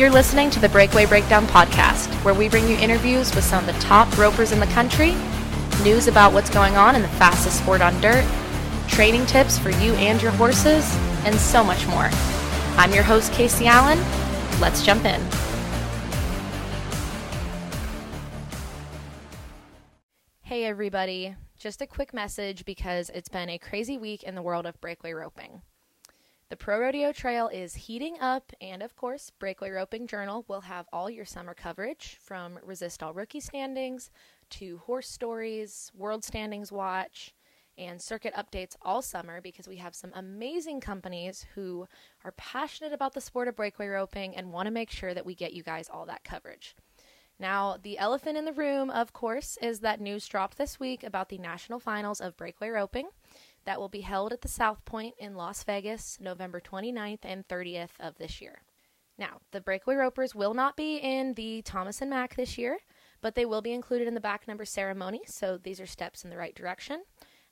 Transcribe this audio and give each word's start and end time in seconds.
You're 0.00 0.08
listening 0.08 0.48
to 0.52 0.60
the 0.60 0.68
Breakaway 0.70 1.04
Breakdown 1.04 1.46
podcast, 1.46 2.08
where 2.24 2.32
we 2.32 2.48
bring 2.48 2.66
you 2.66 2.74
interviews 2.78 3.34
with 3.34 3.44
some 3.44 3.62
of 3.62 3.66
the 3.66 3.78
top 3.82 4.16
ropers 4.16 4.50
in 4.50 4.58
the 4.58 4.66
country, 4.68 5.14
news 5.84 6.08
about 6.08 6.32
what's 6.32 6.48
going 6.48 6.74
on 6.74 6.96
in 6.96 7.02
the 7.02 7.08
fastest 7.08 7.58
sport 7.58 7.82
on 7.82 8.00
dirt, 8.00 8.24
training 8.88 9.26
tips 9.26 9.58
for 9.58 9.68
you 9.68 9.92
and 9.96 10.22
your 10.22 10.30
horses, 10.30 10.90
and 11.26 11.34
so 11.34 11.62
much 11.62 11.86
more. 11.86 12.08
I'm 12.78 12.94
your 12.94 13.02
host, 13.02 13.30
Casey 13.34 13.66
Allen. 13.66 13.98
Let's 14.58 14.82
jump 14.82 15.04
in. 15.04 15.20
Hey, 20.40 20.64
everybody. 20.64 21.36
Just 21.58 21.82
a 21.82 21.86
quick 21.86 22.14
message 22.14 22.64
because 22.64 23.10
it's 23.10 23.28
been 23.28 23.50
a 23.50 23.58
crazy 23.58 23.98
week 23.98 24.22
in 24.22 24.34
the 24.34 24.40
world 24.40 24.64
of 24.64 24.80
breakaway 24.80 25.12
roping. 25.12 25.60
The 26.50 26.56
Pro 26.56 26.80
Rodeo 26.80 27.12
Trail 27.12 27.46
is 27.46 27.76
heating 27.76 28.16
up, 28.20 28.52
and 28.60 28.82
of 28.82 28.96
course, 28.96 29.30
Breakaway 29.38 29.70
Roping 29.70 30.08
Journal 30.08 30.44
will 30.48 30.62
have 30.62 30.88
all 30.92 31.08
your 31.08 31.24
summer 31.24 31.54
coverage 31.54 32.18
from 32.20 32.58
Resistol 32.66 33.14
Rookie 33.14 33.38
Standings 33.38 34.10
to 34.50 34.78
Horse 34.78 35.08
Stories, 35.08 35.92
World 35.94 36.24
Standings 36.24 36.72
Watch, 36.72 37.32
and 37.78 38.02
circuit 38.02 38.34
updates 38.34 38.74
all 38.82 39.00
summer 39.00 39.40
because 39.40 39.68
we 39.68 39.76
have 39.76 39.94
some 39.94 40.10
amazing 40.12 40.80
companies 40.80 41.46
who 41.54 41.86
are 42.24 42.32
passionate 42.32 42.92
about 42.92 43.14
the 43.14 43.20
sport 43.20 43.46
of 43.46 43.54
breakaway 43.54 43.86
roping 43.86 44.34
and 44.34 44.52
want 44.52 44.66
to 44.66 44.72
make 44.72 44.90
sure 44.90 45.14
that 45.14 45.24
we 45.24 45.36
get 45.36 45.52
you 45.52 45.62
guys 45.62 45.88
all 45.88 46.04
that 46.06 46.24
coverage. 46.24 46.74
Now, 47.38 47.78
the 47.80 47.96
elephant 47.96 48.36
in 48.36 48.44
the 48.44 48.52
room, 48.52 48.90
of 48.90 49.12
course, 49.12 49.56
is 49.62 49.80
that 49.80 50.00
news 50.00 50.26
dropped 50.26 50.58
this 50.58 50.80
week 50.80 51.04
about 51.04 51.28
the 51.28 51.38
national 51.38 51.78
finals 51.78 52.20
of 52.20 52.36
breakaway 52.36 52.70
roping 52.70 53.08
that 53.64 53.80
will 53.80 53.88
be 53.88 54.00
held 54.00 54.32
at 54.32 54.42
the 54.42 54.48
South 54.48 54.84
Point 54.84 55.14
in 55.18 55.34
Las 55.34 55.62
Vegas 55.64 56.18
November 56.20 56.60
29th 56.60 57.20
and 57.22 57.46
30th 57.48 57.90
of 57.98 58.16
this 58.18 58.40
year. 58.40 58.62
Now, 59.18 59.40
the 59.50 59.60
Breakaway 59.60 59.96
Ropers 59.96 60.34
will 60.34 60.54
not 60.54 60.76
be 60.76 60.96
in 60.96 61.34
the 61.34 61.62
Thomas 61.62 62.00
and 62.00 62.10
Mack 62.10 62.36
this 62.36 62.56
year, 62.56 62.78
but 63.20 63.34
they 63.34 63.44
will 63.44 63.60
be 63.60 63.72
included 63.72 64.08
in 64.08 64.14
the 64.14 64.20
back 64.20 64.48
number 64.48 64.64
ceremony, 64.64 65.20
so 65.26 65.58
these 65.58 65.80
are 65.80 65.86
steps 65.86 66.24
in 66.24 66.30
the 66.30 66.38
right 66.38 66.54
direction. 66.54 67.02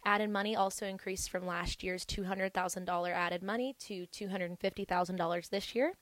Added 0.05 0.31
money 0.31 0.57
also 0.57 0.87
increased 0.87 1.29
from 1.29 1.47
last 1.47 1.83
year's 1.83 2.07
$200,000 2.07 3.11
added 3.11 3.43
money 3.43 3.75
to 3.81 4.07
$250,000 4.07 5.51
this 5.51 5.75
year. 5.75 5.93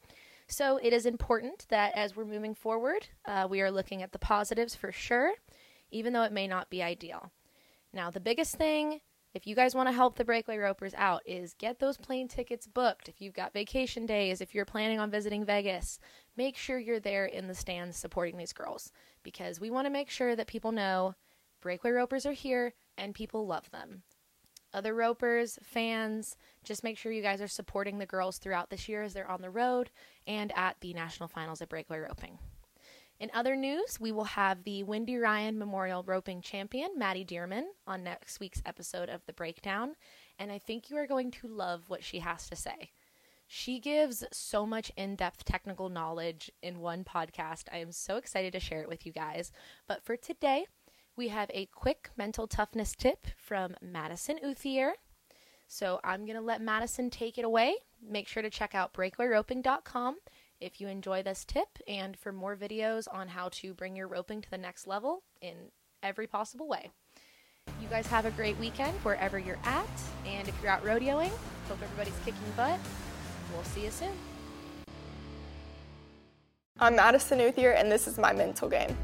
So 0.49 0.79
it 0.81 0.93
is 0.93 1.07
important 1.07 1.67
that 1.71 1.97
as 1.97 2.15
we're 2.15 2.25
moving 2.25 2.55
forward, 2.55 3.09
uh, 3.25 3.49
we 3.51 3.61
are 3.61 3.71
looking 3.71 4.03
at 4.03 4.13
the 4.13 4.19
positives 4.19 4.77
for 4.77 4.93
sure, 4.93 5.33
even 5.91 6.13
though 6.13 6.23
it 6.23 6.33
may 6.33 6.47
not 6.47 6.71
be 6.71 6.83
ideal. 6.83 7.33
Now, 7.93 8.11
the 8.11 8.21
biggest 8.21 8.55
thing 8.55 9.01
if 9.37 9.47
you 9.47 9.55
guys 9.55 9.75
want 9.75 9.87
to 9.87 9.93
help 9.93 10.17
the 10.17 10.25
breakaway 10.25 10.57
ropers 10.57 10.95
out 10.97 11.21
is 11.27 11.53
get 11.59 11.79
those 11.79 11.99
plane 11.99 12.27
tickets 12.27 12.67
booked. 12.67 13.07
If 13.07 13.21
you've 13.21 13.35
got 13.35 13.53
vacation 13.53 14.07
days 14.07 14.41
if 14.41 14.55
you're 14.55 14.65
planning 14.65 14.99
on 14.99 15.11
visiting 15.11 15.45
vegas 15.45 15.99
make 16.39 16.57
sure 16.57 16.79
you're 16.79 17.01
there 17.01 17.27
in 17.27 17.47
the 17.47 17.55
stands 17.55 17.99
supporting 17.99 18.39
these 18.39 18.55
girls. 18.55 18.91
Because 19.23 19.61
we 19.61 19.71
want 19.71 19.85
to 19.85 19.93
make 19.93 20.09
sure 20.09 20.35
that 20.35 20.47
people 20.47 20.73
know 20.73 21.15
breakaway 21.61 21.91
ropers 21.91 22.25
are 22.25 22.33
here 22.33 22.73
and 22.97 23.15
people 23.15 23.47
love 23.47 23.71
them. 23.71 24.05
Other 24.73 24.95
ropers 24.95 25.59
fans 25.63 26.39
just 26.65 26.83
make 26.83 26.97
sure 26.97 27.13
you 27.13 27.23
guys 27.23 27.43
are 27.43 27.49
supporting 27.49 27.99
the 27.99 28.07
girls 28.07 28.39
throughout 28.39 28.71
this 28.71 28.89
year 28.89 29.03
as 29.03 29.13
they're 29.13 29.31
on 29.31 29.43
the 29.43 29.51
road 29.51 29.91
and 30.27 30.51
at 30.57 30.77
the 30.81 30.95
national 30.95 31.29
finals 31.29 31.61
at 31.61 31.69
breakaway 31.69 31.99
roping 31.99 32.39
in 33.19 33.31
other 33.33 33.57
news, 33.57 33.99
we 33.99 34.13
will 34.13 34.25
have 34.25 34.65
the 34.65 34.83
Wendy 34.83 35.17
Ryan 35.17 35.59
Memorial 35.59 36.03
Roping 36.03 36.43
Champion, 36.43 36.91
Maddie 36.99 37.25
Dearman, 37.25 37.65
on 37.87 38.05
next 38.05 38.41
week's 38.41 38.63
episode 38.67 39.09
of 39.09 39.25
The 39.25 39.33
Breakdown, 39.33 39.95
and 40.39 40.53
I 40.53 40.59
think 40.59 40.91
you 40.91 40.97
are 40.99 41.07
going 41.07 41.31
to 41.33 41.49
love 41.49 41.89
what 41.89 42.05
she 42.05 42.19
has 42.19 42.47
to 42.51 42.57
say. 42.57 42.91
She 43.47 43.81
gives 43.81 44.25
so 44.33 44.67
much 44.67 44.93
in 44.97 45.17
depth 45.17 45.45
technical 45.45 45.89
knowledge 45.89 46.51
in 46.63 46.81
one 46.81 47.05
podcast. 47.05 47.65
I 47.73 47.79
am 47.79 47.93
so 47.93 48.17
excited 48.17 48.53
to 48.53 48.61
share 48.61 48.83
it 48.83 48.89
with 48.89 49.07
you 49.07 49.13
guys. 49.13 49.53
But 49.87 50.05
for 50.05 50.17
today, 50.17 50.67
we 51.17 51.29
have 51.29 51.51
a 51.55 51.67
quick 51.67 52.11
mental 52.17 52.47
toughness 52.47 52.95
tip 52.95 53.27
from 53.39 53.77
Madison 53.81 54.39
Outhier. 54.45 54.93
So 55.69 56.01
I'm 56.05 56.27
going 56.27 56.37
to 56.37 56.43
let 56.43 56.61
Madison 56.61 57.09
take 57.09 57.39
it 57.39 57.45
away. 57.45 57.77
Make 58.07 58.29
sure 58.29 58.43
to 58.43 58.51
check 58.51 58.75
out 58.75 58.93
breakawayroping.com 58.93 60.17
if 60.61 60.81
you 60.81 60.89
enjoy 60.89 61.23
this 61.23 61.45
tip 61.45 61.79
and 61.87 62.17
for 62.17 62.33
more 62.33 62.57
videos 62.57 63.07
on 63.13 63.29
how 63.29 63.49
to 63.53 63.75
bring 63.75 63.97
your 63.97 64.09
roping 64.09 64.41
to 64.41 64.51
the 64.51 64.59
next 64.59 64.87
level 64.87 65.23
in 65.41 65.55
every 66.03 66.27
possible 66.27 66.69
way. 66.69 66.91
You 67.81 67.89
guys 67.89 68.07
have 68.07 68.27
a 68.27 68.31
great 68.31 68.57
weekend 68.59 68.97
wherever 68.99 69.39
you're 69.39 69.59
at, 69.65 69.87
and 70.25 70.49
if 70.49 70.55
you're 70.63 70.71
out 70.71 70.85
rodeoing, 70.85 71.31
hope 71.69 71.83
everybody's 71.83 72.19
kicking 72.25 72.41
butt. 72.57 72.79
We'll 73.53 73.65
see 73.65 73.85
you 73.85 73.91
soon. 73.91 74.13
I'm 76.79 76.97
Madison 76.97 77.39
Outhier, 77.41 77.75
and 77.75 77.91
this 77.91 78.07
is 78.07 78.19
my 78.19 78.33
mental 78.33 78.69
game. 78.69 78.97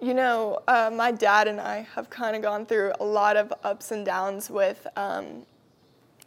You 0.00 0.14
know, 0.14 0.60
uh, 0.68 0.92
my 0.94 1.10
dad 1.10 1.48
and 1.48 1.60
I 1.60 1.86
have 1.96 2.08
kind 2.08 2.36
of 2.36 2.42
gone 2.42 2.66
through 2.66 2.92
a 3.00 3.04
lot 3.04 3.36
of 3.36 3.52
ups 3.64 3.90
and 3.90 4.06
downs 4.06 4.48
with 4.48 4.86
um, 4.96 5.44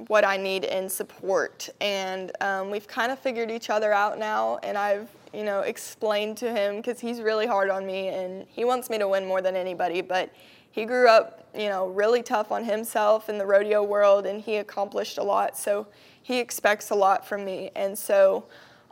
what 0.08 0.26
I 0.26 0.36
need 0.36 0.66
in 0.66 0.90
support, 0.90 1.70
and 1.80 2.34
um, 2.42 2.70
we've 2.70 2.88
kind 2.88 3.14
of 3.14 3.20
figured 3.20 3.50
each 3.50 3.70
other 3.70 3.94
out 3.94 4.20
now. 4.20 4.58
And 4.62 4.78
I've, 4.78 5.08
you 5.34 5.46
know, 5.46 5.62
explained 5.62 6.36
to 6.40 6.52
him 6.52 6.78
because 6.78 7.00
he's 7.00 7.22
really 7.22 7.48
hard 7.48 7.70
on 7.70 7.86
me, 7.86 8.10
and 8.10 8.46
he 8.50 8.66
wants 8.66 8.90
me 8.90 8.98
to 8.98 9.08
win 9.08 9.26
more 9.26 9.42
than 9.42 9.56
anybody. 9.56 10.02
But 10.02 10.34
he 10.72 10.84
grew 10.84 11.08
up, 11.08 11.48
you 11.56 11.70
know, 11.70 11.88
really 11.88 12.24
tough 12.24 12.52
on 12.52 12.66
himself 12.66 13.30
in 13.30 13.38
the 13.38 13.46
rodeo 13.46 13.84
world, 13.84 14.26
and 14.26 14.42
he 14.42 14.58
accomplished 14.58 15.18
a 15.18 15.24
lot. 15.24 15.58
So 15.58 15.88
he 16.22 16.40
expects 16.40 16.90
a 16.90 16.96
lot 16.96 17.26
from 17.26 17.46
me, 17.46 17.72
and 17.78 17.98
so 17.98 18.44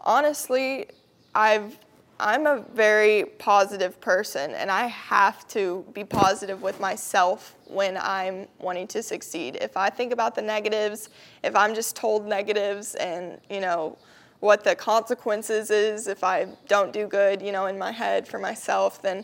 honestly, 0.06 0.88
I've 1.36 1.78
I'm 2.22 2.48
a 2.48 2.66
very 2.74 3.24
positive 3.38 4.02
person 4.02 4.52
and 4.52 4.70
I 4.70 4.88
have 4.88 5.48
to 5.50 5.86
be 5.94 6.04
positive 6.04 6.62
with 6.62 6.78
myself 6.80 7.56
when 7.66 7.98
I'm 7.98 8.48
wanting 8.60 8.88
to 8.88 9.02
succeed. 9.02 9.58
If 9.62 9.78
I 9.78 9.90
think 9.90 10.12
about 10.12 10.36
the 10.36 10.42
negatives, 10.42 11.10
if 11.44 11.56
I'm 11.56 11.74
just 11.74 11.96
told 11.96 12.26
negatives 12.26 12.96
and, 12.96 13.40
you 13.50 13.62
know, 13.62 13.98
what 14.42 14.66
the 14.66 14.76
consequences 14.76 15.72
is 15.72 16.08
if 16.08 16.24
I 16.24 16.48
don't 16.68 16.92
do 16.92 17.08
good, 17.08 17.42
you 17.42 17.54
know, 17.54 17.68
in 17.68 17.78
my 17.78 17.92
head 17.92 18.28
for 18.28 18.38
myself, 18.38 19.02
then 19.02 19.24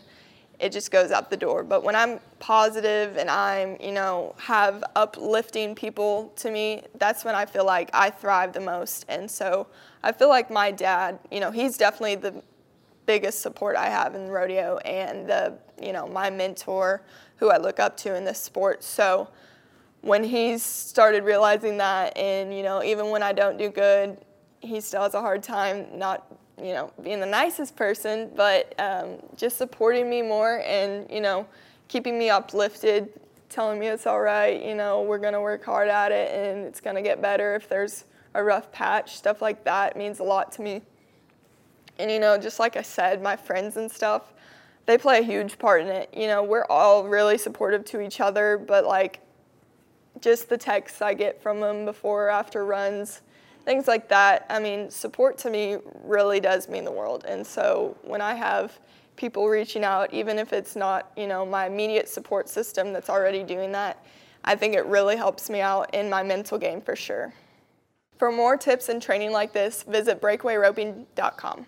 it 0.58 0.72
just 0.72 0.90
goes 0.90 1.10
out 1.10 1.28
the 1.28 1.36
door. 1.36 1.64
But 1.64 1.82
when 1.82 1.94
I'm 1.94 2.18
positive 2.38 3.18
and 3.18 3.28
I'm, 3.28 3.76
you 3.78 3.92
know, 3.92 4.34
have 4.38 4.82
uplifting 4.94 5.74
people 5.74 6.32
to 6.36 6.50
me, 6.50 6.82
that's 6.98 7.26
when 7.26 7.34
I 7.34 7.44
feel 7.44 7.66
like 7.66 7.90
I 7.92 8.08
thrive 8.08 8.54
the 8.54 8.60
most. 8.60 9.04
And 9.08 9.30
so 9.30 9.66
I 10.02 10.12
feel 10.12 10.30
like 10.30 10.50
my 10.50 10.70
dad, 10.70 11.18
you 11.30 11.40
know, 11.40 11.50
he's 11.50 11.76
definitely 11.76 12.14
the 12.14 12.42
biggest 13.06 13.40
support 13.40 13.76
I 13.76 13.88
have 13.88 14.14
in 14.14 14.28
rodeo 14.28 14.78
and 14.78 15.28
the, 15.28 15.54
you 15.80 15.92
know, 15.92 16.06
my 16.06 16.28
mentor 16.30 17.02
who 17.36 17.50
I 17.50 17.56
look 17.56 17.80
up 17.80 17.96
to 17.98 18.14
in 18.14 18.24
this 18.24 18.40
sport. 18.40 18.82
So 18.82 19.28
when 20.00 20.24
he 20.24 20.58
started 20.58 21.24
realizing 21.24 21.78
that 21.78 22.16
and, 22.16 22.54
you 22.54 22.62
know, 22.62 22.82
even 22.82 23.10
when 23.10 23.22
I 23.22 23.32
don't 23.32 23.56
do 23.56 23.70
good, 23.70 24.18
he 24.60 24.80
still 24.80 25.02
has 25.02 25.14
a 25.14 25.20
hard 25.20 25.42
time 25.42 25.86
not, 25.94 26.26
you 26.60 26.72
know, 26.72 26.92
being 27.02 27.20
the 27.20 27.26
nicest 27.26 27.76
person, 27.76 28.30
but 28.34 28.74
um, 28.78 29.16
just 29.36 29.58
supporting 29.58 30.08
me 30.08 30.22
more 30.22 30.62
and, 30.64 31.10
you 31.10 31.20
know, 31.20 31.46
keeping 31.88 32.18
me 32.18 32.30
uplifted, 32.30 33.08
telling 33.48 33.78
me 33.78 33.88
it's 33.88 34.06
all 34.06 34.20
right, 34.20 34.64
you 34.64 34.74
know, 34.74 35.02
we're 35.02 35.18
to 35.34 35.40
work 35.40 35.64
hard 35.64 35.88
at 35.88 36.12
it 36.12 36.32
and 36.32 36.66
it's 36.66 36.80
to 36.96 37.02
get 37.02 37.20
better 37.22 37.54
if 37.54 37.68
there's 37.68 38.04
a 38.34 38.42
rough 38.42 38.70
patch, 38.72 39.16
stuff 39.16 39.40
like 39.40 39.64
that 39.64 39.96
means 39.96 40.18
a 40.18 40.24
lot 40.24 40.52
to 40.52 40.62
me. 40.62 40.82
And, 41.98 42.10
you 42.10 42.18
know, 42.18 42.36
just 42.38 42.58
like 42.58 42.76
I 42.76 42.82
said, 42.82 43.22
my 43.22 43.36
friends 43.36 43.76
and 43.76 43.90
stuff, 43.90 44.32
they 44.86 44.96
play 44.98 45.18
a 45.18 45.22
huge 45.22 45.58
part 45.58 45.82
in 45.82 45.88
it. 45.88 46.10
You 46.14 46.26
know, 46.28 46.42
we're 46.42 46.66
all 46.66 47.04
really 47.04 47.38
supportive 47.38 47.84
to 47.86 48.00
each 48.00 48.20
other, 48.20 48.56
but 48.58 48.84
like 48.84 49.20
just 50.20 50.48
the 50.48 50.56
texts 50.56 51.02
I 51.02 51.14
get 51.14 51.42
from 51.42 51.60
them 51.60 51.84
before 51.84 52.26
or 52.26 52.30
after 52.30 52.64
runs, 52.64 53.22
things 53.64 53.88
like 53.88 54.08
that. 54.08 54.46
I 54.48 54.60
mean, 54.60 54.90
support 54.90 55.38
to 55.38 55.50
me 55.50 55.78
really 56.04 56.40
does 56.40 56.68
mean 56.68 56.84
the 56.84 56.92
world. 56.92 57.24
And 57.26 57.46
so 57.46 57.96
when 58.02 58.20
I 58.20 58.34
have 58.34 58.78
people 59.16 59.48
reaching 59.48 59.84
out, 59.84 60.12
even 60.14 60.38
if 60.38 60.52
it's 60.52 60.76
not, 60.76 61.10
you 61.16 61.26
know, 61.26 61.44
my 61.44 61.66
immediate 61.66 62.08
support 62.08 62.48
system 62.48 62.92
that's 62.92 63.10
already 63.10 63.42
doing 63.42 63.72
that, 63.72 64.04
I 64.44 64.54
think 64.54 64.74
it 64.74 64.86
really 64.86 65.16
helps 65.16 65.50
me 65.50 65.60
out 65.60 65.92
in 65.94 66.08
my 66.08 66.22
mental 66.22 66.58
game 66.58 66.80
for 66.80 66.94
sure. 66.94 67.34
For 68.18 68.30
more 68.30 68.56
tips 68.56 68.88
and 68.88 69.02
training 69.02 69.32
like 69.32 69.52
this, 69.52 69.82
visit 69.82 70.22
breakawayroping.com. 70.22 71.66